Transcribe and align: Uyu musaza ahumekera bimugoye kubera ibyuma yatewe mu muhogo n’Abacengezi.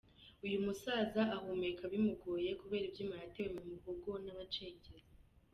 Uyu 0.45 0.57
musaza 0.65 1.21
ahumekera 1.35 1.91
bimugoye 1.93 2.49
kubera 2.61 2.83
ibyuma 2.87 3.13
yatewe 3.21 3.49
mu 3.57 3.65
muhogo 3.71 4.11
n’Abacengezi. 4.23 4.95